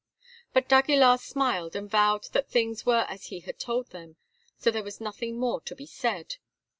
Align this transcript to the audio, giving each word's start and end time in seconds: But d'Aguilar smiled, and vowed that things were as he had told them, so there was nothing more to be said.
But 0.51 0.67
d'Aguilar 0.67 1.19
smiled, 1.19 1.75
and 1.75 1.87
vowed 1.87 2.23
that 2.31 2.49
things 2.49 2.87
were 2.87 3.05
as 3.07 3.25
he 3.27 3.41
had 3.41 3.59
told 3.59 3.91
them, 3.91 4.15
so 4.57 4.71
there 4.71 4.81
was 4.81 4.99
nothing 4.99 5.37
more 5.37 5.61
to 5.61 5.75
be 5.75 5.85
said. 5.85 6.37